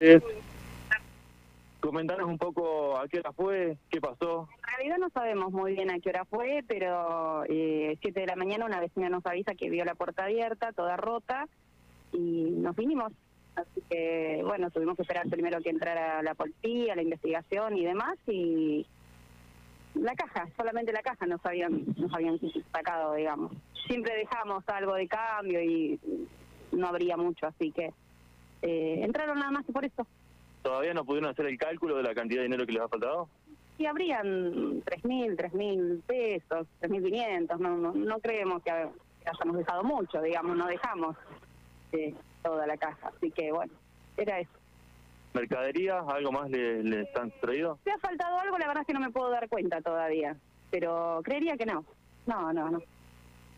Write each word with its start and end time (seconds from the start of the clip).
Eh, 0.00 0.20
comentanos 1.80 2.28
un 2.28 2.38
poco 2.38 2.96
a 2.96 3.08
qué 3.08 3.18
hora 3.18 3.32
fue, 3.32 3.78
qué 3.90 4.00
pasó. 4.00 4.48
En 4.58 4.76
realidad 4.76 4.98
no 4.98 5.10
sabemos 5.10 5.50
muy 5.50 5.72
bien 5.74 5.90
a 5.90 5.98
qué 5.98 6.10
hora 6.10 6.24
fue, 6.24 6.62
pero 6.68 7.42
eh, 7.48 7.98
7 8.00 8.20
de 8.20 8.26
la 8.26 8.36
mañana 8.36 8.66
una 8.66 8.78
vecina 8.78 9.08
nos 9.08 9.26
avisa 9.26 9.56
que 9.56 9.70
vio 9.70 9.84
la 9.84 9.96
puerta 9.96 10.24
abierta, 10.24 10.72
toda 10.72 10.96
rota, 10.96 11.48
y 12.12 12.18
nos 12.18 12.76
vinimos. 12.76 13.12
Así 13.56 13.82
que, 13.90 14.40
bueno, 14.44 14.70
tuvimos 14.70 14.94
que 14.94 15.02
esperar 15.02 15.28
primero 15.28 15.60
que 15.60 15.70
entrara 15.70 16.22
la 16.22 16.34
policía, 16.36 16.94
la 16.94 17.02
investigación 17.02 17.76
y 17.76 17.84
demás, 17.84 18.16
y 18.28 18.86
la 19.94 20.14
caja, 20.14 20.46
solamente 20.56 20.92
la 20.92 21.02
caja 21.02 21.26
nos 21.26 21.44
habían, 21.44 21.82
nos 21.96 22.14
habían 22.14 22.38
sacado, 22.72 23.14
digamos. 23.14 23.50
Siempre 23.88 24.14
dejamos 24.14 24.62
algo 24.68 24.94
de 24.94 25.08
cambio 25.08 25.60
y 25.60 25.98
no 26.70 26.86
habría 26.86 27.16
mucho, 27.16 27.48
así 27.48 27.72
que 27.72 27.92
eh, 28.62 29.00
entraron 29.02 29.38
nada 29.38 29.50
más 29.50 29.64
que 29.64 29.72
por 29.72 29.84
eso. 29.84 30.06
¿Todavía 30.62 30.94
no 30.94 31.04
pudieron 31.04 31.30
hacer 31.30 31.46
el 31.46 31.58
cálculo 31.58 31.96
de 31.96 32.02
la 32.02 32.14
cantidad 32.14 32.40
de 32.40 32.44
dinero 32.44 32.66
que 32.66 32.72
les 32.72 32.82
ha 32.82 32.88
faltado? 32.88 33.28
Y 33.78 33.86
habrían 33.86 34.82
3.000, 34.82 35.36
3.000 35.36 36.02
pesos, 36.02 36.66
3.500, 36.80 37.58
no, 37.58 37.76
no, 37.76 37.92
no 37.92 38.18
creemos 38.18 38.62
que 38.62 38.70
hayamos 38.70 39.56
dejado 39.56 39.84
mucho, 39.84 40.20
digamos, 40.20 40.56
no 40.56 40.66
dejamos 40.66 41.16
eh, 41.92 42.12
toda 42.42 42.66
la 42.66 42.76
caja, 42.76 43.12
así 43.16 43.30
que 43.30 43.52
bueno, 43.52 43.72
era 44.16 44.40
eso. 44.40 44.50
¿Mercadería? 45.34 46.00
¿Algo 46.00 46.32
más 46.32 46.50
les 46.50 46.84
le 46.84 47.08
han 47.14 47.30
traído? 47.40 47.78
Si 47.84 47.90
ha 47.90 47.98
faltado 47.98 48.38
algo, 48.38 48.58
la 48.58 48.66
verdad 48.66 48.80
es 48.80 48.86
que 48.86 48.94
no 48.94 49.00
me 49.00 49.10
puedo 49.10 49.30
dar 49.30 49.48
cuenta 49.48 49.80
todavía, 49.80 50.36
pero 50.70 51.20
creería 51.22 51.56
que 51.56 51.66
no. 51.66 51.84
No, 52.26 52.52
no, 52.52 52.70
no. 52.70 52.82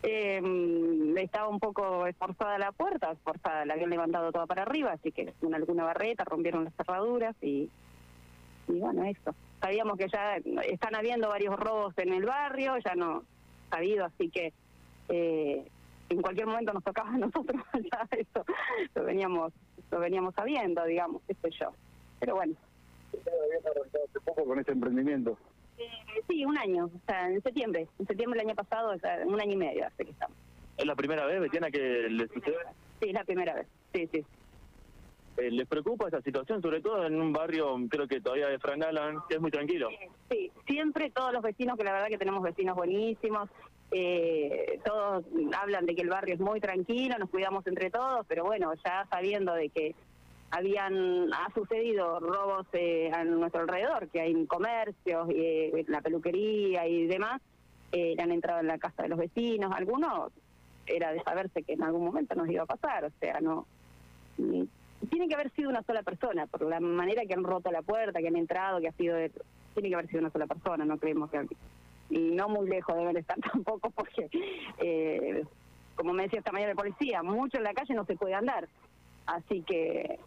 Eh, 0.03 1.13
estaba 1.17 1.47
un 1.47 1.59
poco 1.59 2.07
esforzada 2.07 2.57
la 2.57 2.71
puerta, 2.71 3.11
esforzada, 3.11 3.65
la 3.65 3.75
habían 3.75 3.91
levantado 3.91 4.31
toda 4.31 4.47
para 4.47 4.63
arriba, 4.63 4.91
así 4.93 5.11
que 5.11 5.33
con 5.39 5.53
alguna 5.53 5.83
barreta 5.83 6.23
rompieron 6.23 6.63
las 6.63 6.73
cerraduras 6.75 7.35
y, 7.41 7.69
y 8.67 8.79
bueno, 8.79 9.03
eso. 9.03 9.35
Sabíamos 9.61 9.97
que 9.97 10.07
ya 10.09 10.37
están 10.63 10.95
habiendo 10.95 11.29
varios 11.29 11.55
robos 11.59 11.93
en 11.97 12.13
el 12.13 12.25
barrio, 12.25 12.77
ya 12.83 12.95
no 12.95 13.23
sabido, 13.69 14.05
así 14.05 14.29
que 14.29 14.53
eh, 15.09 15.67
en 16.09 16.21
cualquier 16.21 16.47
momento 16.47 16.73
nos 16.73 16.83
tocaba 16.83 17.09
a 17.09 17.17
nosotros 17.17 17.61
ya 17.73 18.07
eso, 18.11 18.45
lo 18.95 19.03
veníamos, 19.03 19.53
lo 19.91 19.99
veníamos 19.99 20.33
sabiendo, 20.33 20.83
digamos, 20.85 21.21
qué 21.27 21.35
yo. 21.59 21.73
Pero 22.19 22.35
bueno. 22.35 22.55
hace 23.13 24.19
poco 24.25 24.45
con 24.45 24.59
este 24.59 24.71
emprendimiento? 24.71 25.37
Eh, 25.81 26.21
sí, 26.27 26.45
un 26.45 26.57
año, 26.57 26.85
o 26.85 27.05
sea, 27.05 27.29
en 27.29 27.41
septiembre, 27.41 27.87
en 27.99 28.07
septiembre 28.07 28.39
del 28.39 28.49
año 28.49 28.55
pasado, 28.55 28.93
o 28.93 28.99
sea, 28.99 29.19
un 29.25 29.39
año 29.39 29.53
y 29.53 29.57
medio 29.57 29.87
hace 29.87 30.05
que 30.05 30.11
estamos. 30.11 30.37
¿Es 30.77 30.85
la 30.85 30.95
primera 30.95 31.25
vez, 31.25 31.39
Betiana, 31.39 31.71
que 31.71 32.07
les 32.09 32.29
sucede? 32.31 32.57
Sí, 33.01 33.09
es 33.09 33.13
la 33.13 33.23
primera 33.23 33.53
vez, 33.53 33.67
sí, 33.93 34.07
sí. 34.11 34.25
Eh, 35.37 35.49
¿Les 35.49 35.67
preocupa 35.67 36.07
esa 36.07 36.21
situación, 36.21 36.61
sobre 36.61 36.81
todo 36.81 37.05
en 37.05 37.19
un 37.19 37.33
barrio, 37.33 37.77
creo 37.89 38.07
que 38.07 38.21
todavía 38.21 38.47
de 38.47 38.59
Frank 38.59 38.83
Alan, 38.83 39.19
que 39.27 39.35
es 39.35 39.41
muy 39.41 39.49
tranquilo? 39.49 39.89
Sí, 40.29 40.51
siempre 40.67 41.09
todos 41.09 41.33
los 41.33 41.41
vecinos, 41.41 41.77
que 41.77 41.83
la 41.83 41.93
verdad 41.93 42.07
que 42.07 42.17
tenemos 42.17 42.43
vecinos 42.43 42.75
buenísimos, 42.75 43.49
eh, 43.91 44.79
todos 44.85 45.25
hablan 45.59 45.85
de 45.85 45.95
que 45.95 46.01
el 46.01 46.09
barrio 46.09 46.35
es 46.35 46.39
muy 46.39 46.59
tranquilo, 46.59 47.17
nos 47.17 47.29
cuidamos 47.29 47.65
entre 47.67 47.89
todos, 47.89 48.25
pero 48.27 48.43
bueno, 48.43 48.73
ya 48.85 49.05
sabiendo 49.09 49.53
de 49.53 49.69
que 49.69 49.95
habían 50.51 51.33
ha 51.33 51.51
sucedido 51.53 52.19
robos 52.19 52.67
eh, 52.73 53.09
a 53.13 53.23
nuestro 53.23 53.61
alrededor, 53.61 54.09
que 54.09 54.21
hay 54.21 54.45
comercios, 54.45 55.29
eh, 55.33 55.85
la 55.87 56.01
peluquería 56.01 56.87
y 56.87 57.07
demás, 57.07 57.41
eh, 57.91 58.15
han 58.19 58.31
entrado 58.31 58.59
en 58.59 58.67
la 58.67 58.77
casa 58.77 59.03
de 59.03 59.09
los 59.09 59.19
vecinos, 59.19 59.71
algunos 59.73 60.31
era 60.85 61.11
de 61.13 61.23
saberse 61.23 61.63
que 61.63 61.73
en 61.73 61.83
algún 61.83 62.03
momento 62.05 62.35
nos 62.35 62.49
iba 62.49 62.63
a 62.63 62.65
pasar, 62.65 63.05
o 63.05 63.11
sea, 63.19 63.39
no 63.39 63.65
tiene 65.09 65.27
que 65.27 65.35
haber 65.35 65.51
sido 65.51 65.69
una 65.69 65.83
sola 65.83 66.03
persona, 66.03 66.45
por 66.47 66.61
la 66.63 66.79
manera 66.79 67.23
que 67.25 67.33
han 67.33 67.43
roto 67.43 67.71
la 67.71 67.81
puerta, 67.81 68.19
que 68.19 68.27
han 68.27 68.35
entrado, 68.35 68.79
que 68.79 68.87
ha 68.87 68.93
sido... 68.93 69.17
tiene 69.73 69.89
que 69.89 69.95
haber 69.95 70.07
sido 70.07 70.19
una 70.19 70.31
sola 70.31 70.47
persona, 70.47 70.85
no 70.85 70.97
creemos 70.97 71.29
que... 71.31 71.47
Y 72.09 72.31
no 72.31 72.49
muy 72.49 72.67
lejos 72.67 72.95
deben 72.95 73.17
estar 73.17 73.39
tampoco, 73.51 73.89
porque, 73.91 74.29
eh, 74.79 75.43
como 75.95 76.13
me 76.13 76.23
decía 76.23 76.39
esta 76.39 76.51
mañana 76.51 76.71
el 76.71 76.77
policía, 76.77 77.23
mucho 77.23 77.57
en 77.57 77.63
la 77.63 77.73
calle 77.73 77.93
no 77.93 78.05
se 78.05 78.15
puede 78.15 78.33
andar. 78.33 78.67
Así 79.25 79.61
que, 79.61 80.19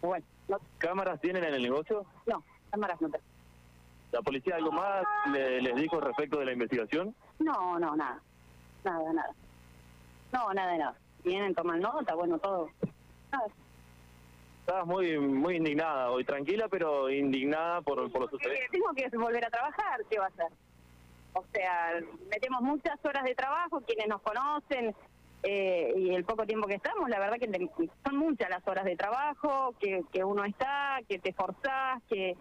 bueno. 0.00 0.24
No, 0.48 0.58
¿Cámaras 0.78 1.20
tienen 1.20 1.44
en 1.44 1.54
el 1.54 1.62
negocio? 1.62 2.04
No, 2.26 2.42
cámaras 2.70 3.00
no 3.00 3.08
tenemos. 3.08 3.30
¿La 4.12 4.22
policía 4.22 4.56
algo 4.56 4.72
más 4.72 5.04
le, 5.32 5.62
les 5.62 5.76
dijo 5.76 6.00
respecto 6.00 6.38
de 6.38 6.46
la 6.46 6.52
investigación? 6.52 7.14
No, 7.38 7.78
no, 7.78 7.94
nada. 7.94 8.20
Nada, 8.84 9.12
nada. 9.12 9.34
No, 10.32 10.52
nada 10.52 10.72
de 10.72 10.78
nada. 10.78 10.94
Vienen, 11.22 11.54
toman 11.54 11.80
nota, 11.80 12.14
bueno, 12.14 12.38
todo. 12.38 12.68
Nada. 13.30 13.46
Estabas 14.60 14.86
muy 14.86 15.18
muy 15.18 15.56
indignada 15.56 16.10
hoy, 16.10 16.24
tranquila, 16.24 16.68
pero 16.68 17.10
indignada 17.10 17.80
por, 17.82 18.10
por 18.10 18.22
lo 18.22 18.28
sucedido. 18.28 18.58
Tengo 18.70 18.92
que 18.94 19.16
volver 19.16 19.44
a 19.44 19.50
trabajar, 19.50 20.00
¿qué 20.08 20.18
va 20.18 20.26
a 20.26 20.28
hacer? 20.28 20.48
O 21.32 21.44
sea, 21.52 22.00
metemos 22.28 22.60
muchas 22.62 22.98
horas 23.04 23.24
de 23.24 23.34
trabajo, 23.34 23.80
quienes 23.82 24.08
nos 24.08 24.20
conocen, 24.22 24.94
eh, 25.42 25.94
y 25.96 26.14
el 26.14 26.24
poco 26.24 26.46
tiempo 26.46 26.66
que 26.66 26.74
estamos, 26.74 27.08
la 27.08 27.18
verdad 27.18 27.38
que 27.38 27.50
son 28.04 28.16
muchas 28.16 28.50
las 28.50 28.66
horas 28.66 28.84
de 28.84 28.96
trabajo, 28.96 29.74
que, 29.80 30.02
que 30.12 30.22
uno 30.22 30.44
está, 30.44 31.00
que 31.08 31.18
te 31.18 31.32
forzás, 31.32 32.02
que, 32.08 32.36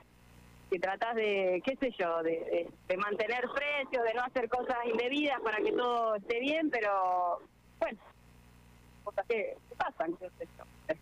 que 0.69 0.79
tratás 0.79 1.15
de, 1.15 1.61
qué 1.65 1.77
sé 1.77 1.91
yo, 1.97 2.21
de, 2.23 2.67
de, 2.87 2.97
mantener 2.97 3.45
precios, 3.53 4.03
de 4.03 4.13
no 4.13 4.21
hacer 4.21 4.49
cosas 4.49 4.77
indebidas 4.85 5.39
para 5.41 5.57
que 5.57 5.71
todo 5.71 6.15
esté 6.15 6.39
bien, 6.41 6.69
pero 6.69 7.39
bueno, 7.79 7.99
cosas 9.03 9.25
que, 9.27 9.55
que 9.69 9.75
pasan, 9.75 10.13
qué 10.17 10.29
sé 10.37 10.47
yo. 10.57 10.95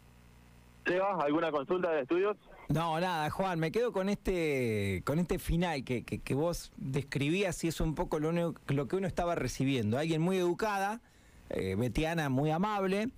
Seba, 0.85 1.17
¿alguna 1.21 1.51
consulta 1.51 1.91
de 1.91 2.01
estudios? 2.01 2.37
No, 2.69 2.99
nada, 2.99 3.29
Juan, 3.29 3.59
me 3.59 3.71
quedo 3.71 3.91
con 3.91 4.07
este 4.07 5.01
con 5.05 5.19
este 5.19 5.39
final 5.39 5.83
que, 5.83 6.03
que, 6.03 6.19
que 6.19 6.33
vos 6.33 6.71
describías 6.77 7.63
y 7.63 7.69
es 7.69 7.81
un 7.81 7.95
poco 7.95 8.19
lo, 8.19 8.29
único, 8.29 8.55
lo 8.67 8.87
que 8.87 8.97
uno 8.97 9.07
estaba 9.07 9.35
recibiendo. 9.35 9.97
Alguien 9.97 10.21
muy 10.21 10.37
educada, 10.37 11.01
eh, 11.49 11.75
Betiana 11.75 12.29
muy 12.29 12.51
amable, 12.51 13.09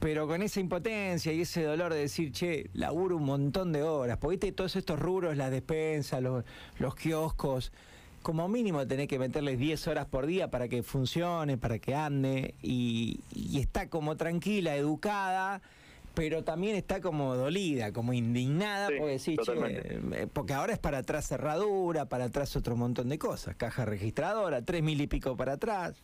pero 0.00 0.26
con 0.26 0.42
esa 0.42 0.60
impotencia 0.60 1.32
y 1.32 1.42
ese 1.42 1.62
dolor 1.62 1.92
de 1.92 2.00
decir, 2.00 2.32
che, 2.32 2.68
laburo 2.74 3.16
un 3.16 3.24
montón 3.24 3.72
de 3.72 3.82
horas, 3.82 4.18
porque 4.18 4.36
viste 4.36 4.52
todos 4.52 4.76
estos 4.76 4.98
rubros, 4.98 5.36
las 5.36 5.50
despensas, 5.50 6.22
los, 6.22 6.44
los 6.78 6.94
kioscos, 6.94 7.72
como 8.22 8.48
mínimo 8.48 8.86
tenés 8.86 9.08
que 9.08 9.18
meterles 9.18 9.58
10 9.58 9.86
horas 9.88 10.06
por 10.06 10.26
día 10.26 10.50
para 10.50 10.68
que 10.68 10.82
funcione, 10.82 11.58
para 11.58 11.78
que 11.78 11.94
ande, 11.94 12.54
y, 12.62 13.20
y 13.34 13.60
está 13.60 13.88
como 13.88 14.16
tranquila, 14.16 14.76
educada 14.76 15.60
pero 16.14 16.44
también 16.44 16.76
está 16.76 17.00
como 17.00 17.34
dolida, 17.34 17.92
como 17.92 18.12
indignada, 18.12 18.88
Sí, 18.88 18.94
porque 18.96 19.12
decir, 19.12 19.38
che, 19.40 19.52
eh, 19.52 20.26
porque 20.32 20.54
ahora 20.54 20.72
es 20.72 20.78
para 20.78 20.98
atrás 20.98 21.26
cerradura, 21.26 22.06
para 22.06 22.24
atrás 22.26 22.54
otro 22.56 22.76
montón 22.76 23.08
de 23.08 23.18
cosas, 23.18 23.56
caja 23.56 23.84
registradora, 23.84 24.62
tres 24.62 24.82
mil 24.82 25.00
y 25.00 25.06
pico 25.06 25.36
para 25.36 25.54
atrás. 25.54 25.96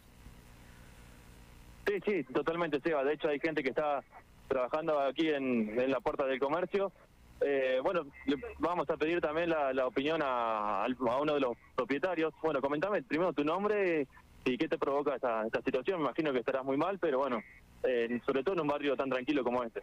Sí, 1.91 1.99
sí, 2.07 2.33
totalmente, 2.33 2.81
Seba. 2.81 3.03
De 3.03 3.15
hecho, 3.15 3.29
hay 3.29 3.41
gente 3.41 3.65
que 3.65 3.71
está 3.71 4.01
trabajando 4.47 5.01
aquí 5.01 5.29
en, 5.29 5.75
la 5.91 5.99
puerta 5.99 6.25
del 6.25 6.39
comercio. 6.39 6.93
Eh, 7.41 7.81
bueno, 7.83 8.07
le 8.27 8.37
vamos 8.61 8.89
a 8.91 8.97
pedir 8.97 9.21
también 9.21 9.51
la, 9.51 9.87
opinión 9.87 10.21
a, 10.23 10.85
a 10.85 11.21
uno 11.21 11.35
de 11.35 11.41
los 11.41 11.57
propietarios. 11.75 12.33
Bueno, 12.43 12.61
comentame 12.61 13.03
primero 13.03 13.33
tu 13.33 13.43
nombre 13.43 14.07
y 14.45 14.57
qué 14.57 14.69
te 14.69 14.79
provoca 14.79 15.17
esta, 15.17 15.45
esta 15.45 15.63
situación. 15.63 15.99
Me 15.99 16.05
imagino 16.07 16.33
que 16.33 16.39
estarás 16.39 16.65
muy 16.65 16.77
mal, 16.77 17.01
pero 17.01 17.19
bueno, 17.19 17.43
eh, 17.83 18.21
sobre 18.25 18.45
todo 18.45 18.55
en 18.55 18.61
un 18.61 18.69
barrio 18.69 18.95
tan 18.97 19.11
tranquilo 19.11 19.43
como 19.43 19.65
este. 19.65 19.81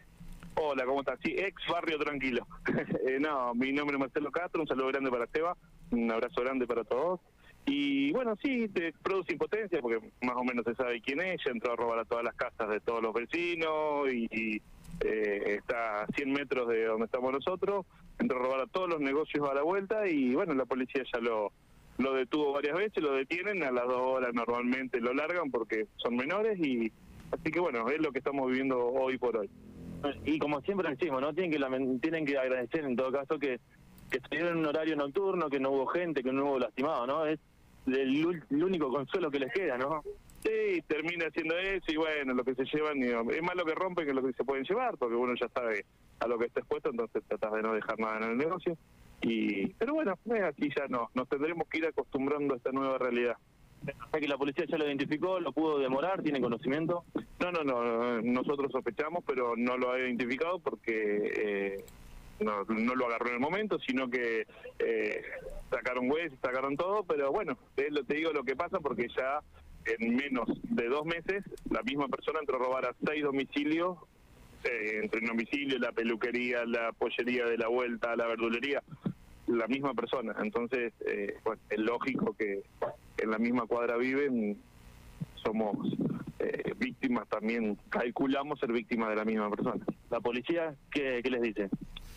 Hola, 0.56 0.86
¿cómo 0.86 1.02
estás? 1.02 1.20
Sí, 1.22 1.36
ex 1.38 1.62
barrio 1.68 2.00
tranquilo. 2.00 2.48
Eh, 3.08 3.20
no, 3.20 3.54
mi 3.54 3.72
nombre 3.72 3.96
es 3.96 4.00
Marcelo 4.00 4.32
Castro, 4.32 4.62
un 4.62 4.68
saludo 4.68 4.88
grande 4.88 5.10
para 5.10 5.28
Seba, 5.28 5.56
un 5.92 6.12
abrazo 6.12 6.42
grande 6.42 6.68
para 6.68 6.84
todos. 6.84 7.20
Y 7.70 8.14
bueno, 8.14 8.34
sí, 8.42 8.70
te 8.70 8.94
produce 9.04 9.34
impotencia 9.34 9.82
porque 9.82 10.00
más 10.22 10.38
o 10.38 10.44
menos 10.46 10.64
se 10.64 10.74
sabe 10.74 11.02
quién 11.02 11.20
es, 11.20 11.42
ya 11.44 11.52
entró 11.52 11.74
a 11.74 11.76
robar 11.76 12.00
a 12.00 12.06
todas 12.06 12.24
las 12.24 12.34
casas 12.34 12.70
de 12.70 12.80
todos 12.80 13.04
los 13.04 13.14
vecinos 13.14 14.12
y, 14.12 14.62
eh, 15.02 15.58
está 15.58 16.04
a 16.04 16.08
100 16.08 16.32
metros 16.32 16.70
de 16.70 16.86
donde 16.86 17.06
estamos 17.06 17.34
nosotros, 17.34 17.86
entró 18.20 18.40
a 18.40 18.42
robar 18.42 18.62
a 18.62 18.68
todos 18.68 18.90
los 18.90 19.02
negocios 19.02 19.48
a 19.50 19.54
la 19.54 19.64
vuelta 19.64 20.08
y 20.08 20.34
bueno, 20.34 20.54
la 20.54 20.66
policía 20.66 21.04
ya 21.14 21.20
lo, 21.20 21.52
lo 21.98 22.14
detuvo 22.14 22.54
varias 22.54 22.78
veces, 22.78 23.04
lo 23.04 23.12
detienen, 23.12 23.62
a 23.64 23.72
las 23.72 23.86
dos 23.86 24.02
horas 24.02 24.34
normalmente 24.34 25.02
lo 25.02 25.14
largan 25.14 25.52
porque 25.52 25.88
son 25.98 26.16
menores 26.16 26.58
y 26.60 26.90
así 27.32 27.52
que 27.52 27.60
bueno, 27.60 27.90
es 27.90 28.00
lo 28.00 28.14
que 28.14 28.20
estamos 28.20 28.48
viviendo 28.48 28.80
hoy 28.80 29.18
por 29.18 29.36
hoy. 29.36 29.50
Y 30.24 30.40
como 30.40 30.62
siempre 30.62 30.90
decimos, 30.90 31.20
¿no? 31.20 31.34
Tienen 31.34 31.52
que, 31.52 32.00
tienen 32.00 32.26
que 32.26 32.38
agradecer 32.38 32.86
en 32.86 32.96
todo 32.96 33.12
caso 33.12 33.38
que, 33.38 33.60
que 34.10 34.20
estuvieron 34.20 34.54
en 34.54 34.58
un 34.60 34.68
horario 34.68 34.96
nocturno, 34.96 35.50
que 35.50 35.60
no 35.60 35.72
hubo 35.72 35.88
gente, 35.88 36.24
que 36.24 36.32
no 36.32 36.46
hubo 36.46 36.60
lastimado, 36.60 37.06
¿no? 37.06 37.26
Es 37.26 37.40
el, 37.88 38.44
el 38.50 38.64
único 38.64 38.90
consuelo 38.90 39.32
que 39.32 39.40
les 39.40 39.52
queda, 39.54 39.78
¿no? 39.78 40.04
Sí, 40.44 40.82
termina 40.88 41.28
haciendo 41.28 41.58
eso 41.58 41.92
y 41.92 41.98
bueno, 41.98 42.34
lo 42.34 42.44
que 42.44 42.56
se 42.56 42.66
llevan, 42.66 43.02
es 43.04 43.42
más 43.42 43.56
lo 43.56 43.66
que 43.66 43.76
rompen 43.76 44.06
que 44.06 44.14
lo 44.14 44.24
que 44.24 44.34
se 44.34 44.44
pueden 44.44 44.64
llevar, 44.66 44.98
porque 44.98 45.16
uno 45.16 45.34
ya 45.40 45.50
sabe 45.50 45.86
a 46.20 46.28
lo 46.28 46.38
que 46.38 46.46
está 46.46 46.60
expuesto, 46.60 46.90
entonces 46.90 47.24
tratas 47.28 47.54
de 47.54 47.62
no 47.64 47.74
dejar 47.74 48.00
nada 48.00 48.18
en 48.18 48.32
el 48.32 48.38
negocio. 48.38 48.78
y 49.22 49.68
Pero 49.74 49.96
bueno, 49.96 50.18
eh, 50.34 50.44
aquí 50.44 50.70
ya 50.76 50.88
no, 50.88 51.10
nos 51.16 51.28
tendremos 51.28 51.68
que 51.68 51.80
ir 51.80 51.88
acostumbrando 51.88 52.54
a 52.54 52.58
esta 52.58 52.72
nueva 52.72 52.98
realidad. 52.98 53.38
Ya 53.84 54.20
que 54.20 54.28
la 54.28 54.38
policía 54.38 54.66
ya 54.68 54.78
lo 54.78 54.88
identificó, 54.88 55.40
lo 55.40 55.52
pudo 55.52 55.80
demorar, 55.80 56.22
tiene 56.22 56.42
conocimiento. 56.42 57.04
No, 57.40 57.52
no, 57.52 57.64
no, 57.64 58.22
nosotros 58.22 58.72
sospechamos, 58.72 59.24
pero 59.26 59.56
no 59.56 59.78
lo 59.78 59.92
ha 59.92 60.00
identificado 60.00 60.60
porque 60.60 61.32
eh, 61.36 61.86
no, 62.40 62.64
no 62.66 62.96
lo 62.96 63.08
agarró 63.08 63.28
en 63.28 63.34
el 63.36 63.40
momento, 63.40 63.80
sino 63.80 64.10
que 64.10 64.46
eh, 64.80 65.22
sacaron 65.70 66.10
huesos, 66.10 66.38
sacaron 66.42 66.76
todo, 66.76 67.04
pero 67.04 67.32
bueno, 67.32 67.58
te, 67.76 67.90
te 68.08 68.14
digo 68.16 68.32
lo 68.32 68.44
que 68.44 68.56
pasa 68.56 68.80
porque 68.80 69.08
ya 69.16 69.42
en 69.86 70.16
menos 70.16 70.48
de 70.64 70.88
dos 70.88 71.06
meses 71.06 71.44
la 71.70 71.82
misma 71.84 72.08
persona 72.08 72.40
entró 72.40 72.58
a 72.58 72.60
robar 72.60 72.86
a 72.86 72.96
seis 73.06 73.24
domicilios, 73.24 73.98
eh, 74.64 75.00
entre 75.04 75.22
el 75.22 75.28
domicilio, 75.28 75.80
la 75.80 75.92
peluquería, 75.92 76.66
la 76.66 76.92
pollería 76.92 77.46
de 77.46 77.58
la 77.58 77.68
vuelta, 77.68 78.16
la 78.16 78.28
verdulería, 78.28 78.84
la 79.48 79.68
misma 79.68 79.94
persona. 79.94 80.36
Entonces, 80.42 80.94
eh, 81.06 81.36
bueno, 81.44 81.62
es 81.70 81.80
lógico 81.80 82.36
que 82.38 82.64
en 83.18 83.32
la 83.32 83.38
misma 83.38 83.66
cuadra 83.66 83.98
viven, 83.98 84.58
somos 85.36 85.76
eh, 86.40 86.74
víctimas 86.78 87.28
también, 87.30 87.78
calculamos 87.90 88.60
ser 88.60 88.72
víctimas 88.72 89.10
de 89.10 89.16
la 89.16 89.26
misma 89.26 89.50
persona. 89.50 89.86
¿La 90.10 90.20
policía 90.20 90.76
qué, 90.92 91.22
qué 91.24 91.30
les 91.30 91.42
dice? 91.42 91.70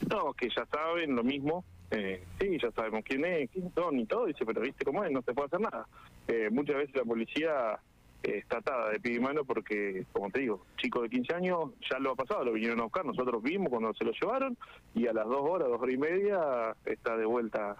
No, 0.08 0.32
que 0.32 0.48
ya 0.48 0.64
saben 0.66 1.14
lo 1.14 1.22
mismo. 1.22 1.64
Eh, 1.90 2.24
sí, 2.38 2.56
ya 2.62 2.70
sabemos 2.70 3.02
quién 3.04 3.24
es, 3.24 3.50
quién 3.50 3.72
son 3.74 3.98
y 3.98 4.06
todo. 4.06 4.26
Dice, 4.26 4.46
pero 4.46 4.60
viste 4.60 4.84
cómo 4.84 5.04
es, 5.04 5.10
no 5.10 5.22
se 5.22 5.34
puede 5.34 5.46
hacer 5.46 5.60
nada. 5.60 5.86
Eh, 6.28 6.48
muchas 6.50 6.76
veces 6.76 6.94
la 6.94 7.04
policía 7.04 7.78
eh, 8.22 8.38
está 8.38 8.58
atada 8.58 8.90
de 8.90 9.00
pie 9.00 9.14
y 9.14 9.20
mano 9.20 9.44
porque, 9.44 10.06
como 10.12 10.30
te 10.30 10.40
digo, 10.40 10.64
chico 10.76 11.02
de 11.02 11.10
15 11.10 11.34
años 11.34 11.58
ya 11.90 11.98
lo 11.98 12.12
ha 12.12 12.16
pasado, 12.16 12.44
lo 12.44 12.52
vinieron 12.52 12.80
a 12.80 12.84
buscar. 12.84 13.04
Nosotros 13.04 13.42
vimos 13.42 13.68
cuando 13.68 13.92
se 13.94 14.04
lo 14.04 14.12
llevaron 14.12 14.56
y 14.94 15.06
a 15.06 15.12
las 15.12 15.26
dos 15.26 15.42
horas, 15.42 15.68
dos 15.68 15.80
horas 15.80 15.94
y 15.94 15.98
media 15.98 16.74
está 16.84 17.16
de 17.16 17.26
vuelta 17.26 17.76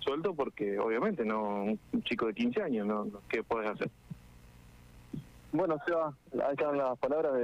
suelto 0.00 0.34
porque, 0.34 0.78
obviamente, 0.78 1.24
no 1.24 1.64
un 1.64 2.02
chico 2.04 2.26
de 2.26 2.34
15 2.34 2.62
años, 2.62 2.86
no, 2.86 3.06
¿qué 3.28 3.42
puedes 3.42 3.70
hacer? 3.70 3.90
Bueno, 5.52 5.76
Seba, 5.86 6.12
ahí 6.32 6.52
están 6.52 6.76
las 6.76 6.98
palabras 6.98 7.32
de 7.32 7.42